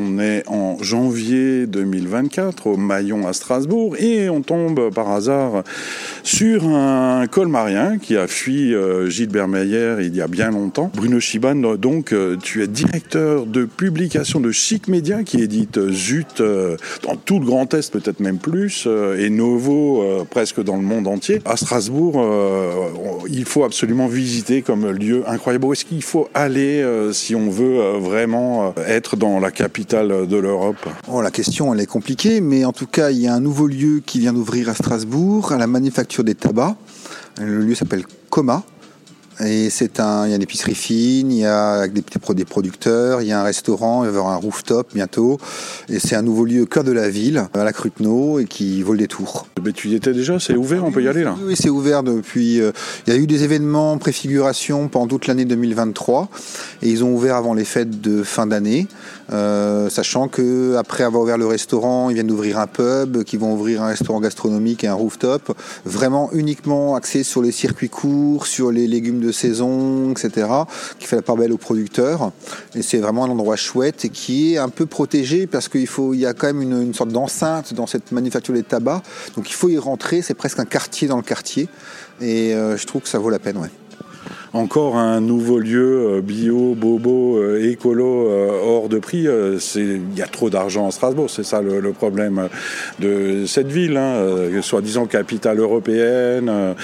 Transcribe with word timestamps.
On 0.00 0.20
est 0.20 0.44
en 0.46 0.80
janvier 0.80 1.66
2024 1.66 2.68
au 2.68 2.76
Maillon 2.76 3.26
à 3.26 3.32
Strasbourg 3.32 3.96
et 3.98 4.28
on 4.28 4.42
tombe 4.42 4.94
par 4.94 5.10
hasard 5.10 5.64
sur 6.22 6.68
un 6.68 7.26
colmarien 7.26 7.98
qui 7.98 8.16
a 8.16 8.28
fui 8.28 8.74
euh, 8.74 9.10
Gilbert 9.10 9.48
Meyer 9.48 9.96
il 10.00 10.14
y 10.14 10.20
a 10.20 10.28
bien 10.28 10.52
longtemps. 10.52 10.92
Bruno 10.94 11.18
Chiban, 11.18 11.56
donc, 11.76 12.12
euh, 12.12 12.36
tu 12.40 12.62
es 12.62 12.68
directeur 12.68 13.44
de 13.44 13.64
publication 13.64 14.38
de 14.38 14.52
Chic 14.52 14.86
Media 14.86 15.24
qui 15.24 15.40
édite 15.40 15.90
Zut 15.90 16.40
euh, 16.40 16.76
dans 17.02 17.16
tout 17.16 17.40
le 17.40 17.46
Grand 17.46 17.74
Est, 17.74 17.90
peut-être 17.90 18.20
même 18.20 18.38
plus, 18.38 18.86
et 19.18 19.30
Novo 19.30 20.04
presque 20.30 20.62
dans 20.62 20.76
le 20.76 20.82
monde 20.82 21.08
entier. 21.08 21.40
À 21.44 21.56
Strasbourg, 21.56 22.24
il 23.28 23.44
faut 23.44 23.64
absolument 23.64 24.06
visiter 24.06 24.62
comme 24.62 24.88
lieu 24.90 25.24
incroyable. 25.26 25.66
Est-ce 25.72 25.84
qu'il 25.84 26.02
faut 26.02 26.28
aller 26.34 26.84
si 27.12 27.34
on 27.34 27.50
veut 27.50 27.98
vraiment 27.98 28.74
être 28.86 29.16
dans 29.16 29.40
la 29.40 29.50
capitale 29.50 29.87
de 29.94 30.36
l'Europe 30.36 30.88
oh, 31.10 31.22
La 31.22 31.30
question, 31.30 31.72
elle 31.72 31.80
est 31.80 31.86
compliquée, 31.86 32.40
mais 32.40 32.64
en 32.64 32.72
tout 32.72 32.86
cas, 32.86 33.10
il 33.10 33.18
y 33.18 33.26
a 33.26 33.34
un 33.34 33.40
nouveau 33.40 33.66
lieu 33.66 34.02
qui 34.04 34.20
vient 34.20 34.32
d'ouvrir 34.32 34.68
à 34.68 34.74
Strasbourg, 34.74 35.52
à 35.52 35.58
la 35.58 35.66
Manufacture 35.66 36.24
des 36.24 36.34
tabacs. 36.34 36.76
Le 37.40 37.60
lieu 37.60 37.74
s'appelle 37.74 38.04
Coma. 38.30 38.62
Et 39.44 39.70
c'est 39.70 40.00
un, 40.00 40.26
il 40.26 40.30
y 40.30 40.32
a 40.32 40.36
une 40.36 40.42
épicerie 40.42 40.74
fine, 40.74 41.30
il 41.30 41.38
y 41.38 41.46
a 41.46 41.86
des, 41.86 42.02
des 42.34 42.44
producteurs, 42.44 43.22
il 43.22 43.28
y 43.28 43.32
a 43.32 43.40
un 43.40 43.44
restaurant, 43.44 44.02
il 44.02 44.10
va 44.10 44.16
y 44.16 44.18
avoir 44.18 44.32
un 44.32 44.36
rooftop 44.36 44.94
bientôt. 44.94 45.38
Et 45.88 46.00
c'est 46.00 46.16
un 46.16 46.22
nouveau 46.22 46.44
lieu 46.44 46.62
au 46.62 46.66
cœur 46.66 46.82
de 46.82 46.92
la 46.92 47.08
ville, 47.08 47.46
à 47.54 47.64
la 47.64 47.72
Cruteno, 47.72 48.40
et 48.40 48.46
qui 48.46 48.82
vole 48.82 48.98
des 48.98 49.06
tours. 49.06 49.46
Mais 49.64 49.72
tu 49.72 49.88
y 49.88 49.94
étais 49.94 50.12
déjà, 50.12 50.40
c'est 50.40 50.56
ouvert, 50.56 50.84
on 50.84 50.90
peut 50.90 51.02
y 51.02 51.08
aller 51.08 51.22
là 51.22 51.36
Oui, 51.44 51.54
c'est 51.56 51.70
ouvert 51.70 52.02
depuis. 52.02 52.60
Euh, 52.60 52.72
il 53.06 53.12
y 53.12 53.16
a 53.16 53.18
eu 53.18 53.26
des 53.26 53.44
événements 53.44 53.96
préfiguration 53.98 54.88
pendant 54.88 55.06
toute 55.06 55.26
l'année 55.26 55.44
2023, 55.44 56.28
et 56.82 56.88
ils 56.88 57.04
ont 57.04 57.14
ouvert 57.14 57.36
avant 57.36 57.54
les 57.54 57.64
fêtes 57.64 58.00
de 58.00 58.24
fin 58.24 58.46
d'année, 58.46 58.88
euh, 59.32 59.88
sachant 59.88 60.28
que 60.28 60.76
après 60.76 61.04
avoir 61.04 61.22
ouvert 61.22 61.38
le 61.38 61.46
restaurant, 61.46 62.10
ils 62.10 62.14
viennent 62.14 62.26
d'ouvrir 62.26 62.58
un 62.58 62.66
pub, 62.66 63.22
qui 63.22 63.36
vont 63.36 63.54
ouvrir 63.54 63.82
un 63.82 63.88
restaurant 63.88 64.20
gastronomique 64.20 64.82
et 64.82 64.88
un 64.88 64.94
rooftop, 64.94 65.56
vraiment 65.84 66.30
uniquement 66.32 66.96
axé 66.96 67.22
sur 67.22 67.42
les 67.42 67.52
circuits 67.52 67.88
courts, 67.88 68.46
sur 68.46 68.72
les 68.72 68.86
légumes 68.86 69.20
de 69.20 69.27
saison, 69.32 70.10
etc., 70.10 70.46
qui 70.98 71.06
fait 71.06 71.16
la 71.16 71.22
part 71.22 71.36
belle 71.36 71.52
aux 71.52 71.58
producteurs. 71.58 72.32
Et 72.74 72.82
c'est 72.82 72.98
vraiment 72.98 73.24
un 73.24 73.30
endroit 73.30 73.56
chouette 73.56 74.04
et 74.04 74.08
qui 74.08 74.54
est 74.54 74.58
un 74.58 74.68
peu 74.68 74.86
protégé 74.86 75.46
parce 75.46 75.68
qu'il 75.68 75.86
faut, 75.86 76.14
il 76.14 76.20
y 76.20 76.26
a 76.26 76.34
quand 76.34 76.46
même 76.46 76.62
une, 76.62 76.94
sorte 76.94 77.10
d'enceinte 77.10 77.74
dans 77.74 77.86
cette 77.86 78.12
manufacture 78.12 78.54
des 78.54 78.62
tabacs. 78.62 79.02
Donc 79.36 79.50
il 79.50 79.54
faut 79.54 79.68
y 79.68 79.78
rentrer. 79.78 80.22
C'est 80.22 80.34
presque 80.34 80.58
un 80.58 80.64
quartier 80.64 81.08
dans 81.08 81.16
le 81.16 81.22
quartier. 81.22 81.68
Et 82.20 82.54
euh, 82.54 82.76
je 82.76 82.86
trouve 82.86 83.02
que 83.02 83.08
ça 83.08 83.18
vaut 83.18 83.30
la 83.30 83.38
peine, 83.38 83.58
ouais 83.58 83.70
encore 84.54 84.96
un 84.96 85.20
nouveau 85.20 85.58
lieu 85.58 86.08
euh, 86.08 86.20
bio, 86.22 86.74
bobo, 86.74 87.36
euh, 87.36 87.70
écolo 87.70 88.30
hors 88.64 88.88
de 88.88 88.98
prix. 88.98 89.26
Il 89.76 90.16
y 90.16 90.22
a 90.22 90.26
trop 90.26 90.48
d'argent 90.48 90.88
à 90.88 90.90
Strasbourg, 90.90 91.28
c'est 91.28 91.44
ça 91.44 91.60
le, 91.60 91.92
problème 91.92 92.48
de 92.98 93.44
cette 93.46 93.68
ville, 93.68 93.98
hein, 93.98 94.48
soi-disant 94.62 95.04
capitale 95.04 95.58
européenne 95.58 96.74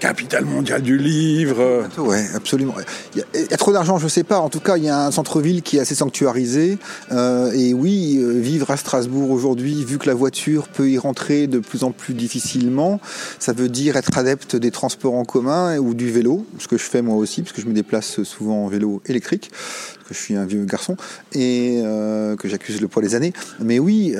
capitale 0.00 0.46
mondiale 0.46 0.82
du 0.82 0.98
livre. 0.98 1.86
Oui, 1.98 2.16
absolument. 2.34 2.74
Il 3.14 3.20
y, 3.20 3.54
a, 3.54 3.56
trop 3.56 3.72
d'argent, 3.72 3.98
je 3.98 4.04
ne 4.04 4.08
sais 4.08 4.24
pas. 4.24 4.38
En 4.38 4.48
tout 4.48 4.58
cas, 4.58 4.76
il 4.78 4.84
y 4.84 4.88
a 4.88 5.06
un 5.06 5.10
centre-ville 5.10 5.62
qui 5.62 5.76
est 5.76 5.80
assez 5.80 5.94
sanctuarisé. 5.94 6.78
Euh, 7.12 7.52
et 7.52 7.74
oui, 7.74 8.18
euh, 8.18 8.40
vivre 8.40 8.70
à 8.70 8.76
Strasbourg 8.76 9.30
aujourd'hui, 9.30 9.84
vu 9.84 9.98
que 9.98 10.06
la 10.06 10.14
voiture 10.14 10.68
peut 10.68 10.88
y 10.88 10.98
rentrer 10.98 11.46
de 11.46 11.58
plus 11.58 11.84
en 11.84 11.92
plus 11.92 12.14
difficilement, 12.14 12.98
ça 13.38 13.52
veut 13.52 13.68
dire 13.68 13.96
être 13.96 14.16
adepte 14.16 14.56
des 14.56 14.70
transports 14.70 15.14
en 15.14 15.24
commun 15.24 15.76
ou 15.78 15.94
du 15.94 16.10
vélo, 16.10 16.46
ce 16.58 16.66
que 16.66 16.78
je 16.78 16.84
fais 16.84 17.02
moi 17.02 17.16
aussi, 17.16 17.42
parce 17.42 17.52
que 17.52 17.60
je 17.60 17.66
me 17.66 17.74
déplace 17.74 18.22
souvent 18.22 18.64
en 18.64 18.68
vélo 18.68 19.02
électrique, 19.06 19.50
parce 19.52 20.08
que 20.08 20.14
je 20.14 20.18
suis 20.18 20.34
un 20.34 20.46
vieux 20.46 20.64
garçon 20.64 20.96
et 21.34 21.82
euh, 21.84 22.36
que 22.36 22.48
j'accuse 22.48 22.80
le 22.80 22.88
poids 22.88 23.02
des 23.02 23.14
années. 23.14 23.34
Mais 23.60 23.78
oui, 23.78 24.14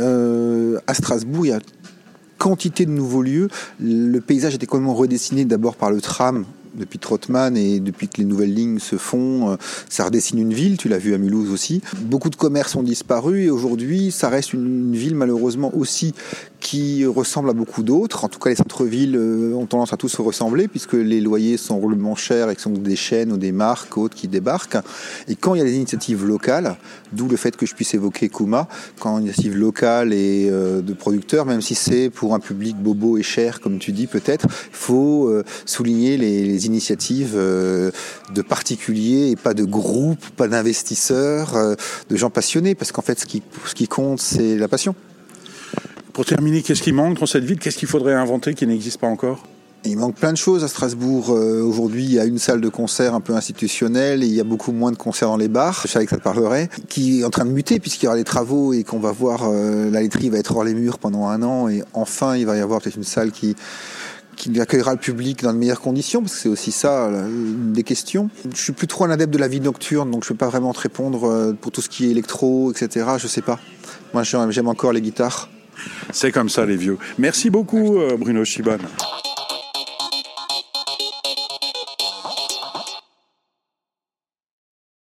à 0.87 0.95
Strasbourg, 0.95 1.47
il 1.47 1.49
y 1.49 1.53
a 1.53 1.61
quantité 2.41 2.87
de 2.87 2.91
nouveaux 2.91 3.23
lieux. 3.23 3.49
Le 3.79 4.19
paysage 4.19 4.55
était 4.57 4.67
complètement 4.67 4.95
redessiné 4.95 5.45
d'abord 5.45 5.77
par 5.77 5.91
le 5.93 6.01
tram 6.01 6.45
depuis 6.75 6.99
Trotman 6.99 7.57
et 7.57 7.81
depuis 7.81 8.09
que 8.09 8.19
les 8.19 8.25
nouvelles 8.25 8.55
lignes 8.55 8.79
se 8.79 8.97
font, 8.97 9.51
euh, 9.51 9.57
ça 9.89 10.05
redessine 10.05 10.39
une 10.39 10.53
ville, 10.53 10.77
tu 10.77 10.89
l'as 10.89 10.99
vu 10.99 11.15
à 11.15 11.19
Mulhouse 11.19 11.51
aussi. 11.51 11.83
Beaucoup 12.03 12.31
de 12.31 12.37
commerces 12.37 12.77
ont 12.77 12.83
disparu 12.83 13.45
et 13.45 13.51
aujourd'hui 13.51 14.11
ça 14.11 14.29
reste 14.29 14.53
une 14.53 14.95
ville 14.95 15.15
malheureusement 15.15 15.73
aussi 15.77 16.15
qui 16.61 17.07
ressemble 17.07 17.51
à 17.51 17.53
beaucoup 17.53 17.83
d'autres. 17.83 18.25
En 18.25 18.29
tout 18.29 18.39
cas, 18.39 18.51
les 18.51 18.57
centres-villes 18.57 19.17
euh, 19.17 19.55
ont 19.55 19.67
tendance 19.67 19.93
à 19.93 19.97
tous 19.97 20.09
se 20.09 20.23
ressembler 20.23 20.69
puisque 20.69 20.93
les 20.93 21.21
loyers 21.21 21.57
sont 21.57 21.79
roulement 21.79 22.15
chers 22.15 22.51
et 22.51 22.55
que 22.55 22.61
sont 22.61 22.71
des 22.71 22.97
chaînes 22.97 23.33
ou 23.33 23.39
des 23.39 23.53
marques 23.53 23.97
autres 23.97 24.15
qui 24.15 24.29
débarquent. 24.29 24.77
Et 25.27 25.35
quand 25.35 25.55
il 25.55 25.59
y 25.59 25.61
a 25.63 25.65
des 25.65 25.77
initiatives 25.77 26.25
locales, 26.25 26.77
d'où 27.13 27.29
le 27.29 27.37
fait 27.37 27.57
que 27.57 27.67
je 27.67 27.75
puisse 27.75 27.95
évoquer 27.95 28.29
Kuma, 28.29 28.69
quand 28.99 29.19
des 29.19 29.25
initiatives 29.25 29.57
locales 29.57 30.13
et 30.13 30.49
euh, 30.51 30.83
de 30.83 30.93
producteurs, 30.93 31.47
même 31.47 31.63
si 31.63 31.75
c'est 31.75 32.11
pour 32.11 32.35
un 32.35 32.41
public 32.41 32.77
bobo 32.77 33.17
et 33.17 33.23
cher, 33.23 33.61
comme 33.61 33.79
tu 33.79 33.93
dis 33.93 34.07
peut-être, 34.07 34.47
il 34.47 34.77
faut 34.77 35.33
souligner 35.65 36.17
les, 36.17 36.60
initiatives 36.65 37.35
de 37.35 38.43
particuliers 38.43 39.31
et 39.31 39.37
pas 39.37 39.55
de 39.55 39.65
groupes, 39.65 40.25
pas 40.37 40.49
d'investisseurs, 40.49 41.77
de 42.09 42.17
gens 42.17 42.31
passionnés, 42.31 42.75
parce 42.75 42.93
qu'en 42.93 43.03
fait, 43.03 43.19
ce 43.21 43.27
qui, 43.27 43.43
ce 43.67 43.75
qui 43.75 43.89
compte, 43.89 44.21
c'est 44.21 44.57
la 44.57 44.69
passion. 44.69 44.95
Pour 46.13 46.25
terminer, 46.25 46.63
qu'est-ce 46.63 46.83
qui 46.83 46.93
manque 46.93 47.19
dans 47.19 47.27
cette 47.27 47.45
ville? 47.45 47.59
Qu'est-ce 47.59 47.79
qu'il 47.79 47.89
faudrait 47.89 48.15
inventer 48.15 48.55
qui 48.55 48.67
n'existe 48.67 49.01
pas 49.01 49.07
encore? 49.07 49.45
Il 49.85 49.97
manque 49.97 50.17
plein 50.17 50.33
de 50.33 50.37
choses 50.37 50.63
à 50.63 50.69
Strasbourg. 50.69 51.31
Euh, 51.31 51.63
aujourd'hui, 51.63 52.05
il 52.05 52.13
y 52.13 52.19
a 52.19 52.27
une 52.27 52.39
salle 52.39 52.61
de 52.61 52.69
concert 52.69 53.15
un 53.15 53.21
peu 53.21 53.35
institutionnelle 53.35 54.23
et 54.23 54.27
il 54.27 54.35
y 54.35 54.41
a 54.41 54.45
beaucoup 54.45 54.73
moins 54.73 54.93
de 54.93 54.97
concerts 54.97 55.29
dans 55.29 55.39
les 55.39 55.49
bars. 55.49 55.81
Je 55.87 55.89
savais 55.89 56.05
que 56.05 56.11
ça 56.11 56.19
te 56.19 56.23
parlerait. 56.23 56.69
Qui 56.91 57.21
est 57.21 57.25
en 57.25 57.31
train 57.31 57.47
de 57.47 57.51
muter 57.51 57.81
puisqu'il 57.81 58.05
y 58.05 58.09
aura 58.09 58.19
des 58.19 58.25
travaux 58.25 58.75
et 58.75 58.85
qu'on 58.85 58.99
va 58.99 59.13
voir 59.13 59.45
euh, 59.45 59.91
la 59.91 60.03
laiterie 60.03 60.29
va 60.29 60.37
être 60.37 60.55
hors 60.55 60.65
les 60.65 60.75
murs 60.75 60.99
pendant 60.99 61.29
un 61.29 61.43
an 61.43 61.69
et 61.69 61.83
enfin 61.95 62.37
il 62.37 62.45
va 62.45 62.59
y 62.59 62.61
avoir 62.61 62.83
peut-être 62.83 62.97
une 62.97 63.05
salle 63.05 63.31
qui 63.31 63.57
qui 64.37 64.61
accueillera 64.61 64.93
le 64.93 64.99
public 64.99 65.43
dans 65.43 65.53
de 65.53 65.59
meilleures 65.59 65.81
conditions, 65.81 66.23
parce 66.23 66.35
que 66.35 66.41
c'est 66.41 66.49
aussi 66.49 66.73
ça 66.73 67.07
une 67.07 67.73
des 67.73 67.83
questions. 67.83 68.31
Je 68.55 68.61
suis 68.61 68.73
plus 68.73 68.87
trop 68.87 69.05
un 69.05 69.11
adepte 69.11 69.33
de 69.33 69.39
la 69.39 69.49
vie 69.49 69.61
nocturne, 69.61 70.11
donc 70.11 70.25
je 70.25 70.29
ne 70.29 70.35
peux 70.35 70.39
pas 70.39 70.49
vraiment 70.49 70.73
te 70.73 70.81
répondre 70.81 71.25
euh, 71.25 71.53
pour 71.53 71.73
tout 71.73 71.81
ce 71.81 71.89
qui 71.89 72.07
est 72.07 72.11
électro, 72.11 72.73
etc. 72.73 73.07
Je 73.19 73.27
sais 73.27 73.43
pas. 73.43 73.59
Moi, 74.15 74.23
j'aime 74.23 74.69
encore 74.69 74.93
les 74.93 75.01
guitares. 75.01 75.49
C'est 76.13 76.33
comme 76.33 76.49
ça, 76.49 76.67
les 76.67 76.77
vieux. 76.77 76.99
Merci 77.19 77.51
beaucoup, 77.51 77.99
euh, 77.99 78.17
Bruno 78.17 78.45
Chiban. 78.45 78.79